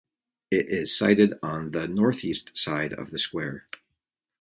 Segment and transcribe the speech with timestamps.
[0.49, 3.67] It is sited on the northeast side of the square.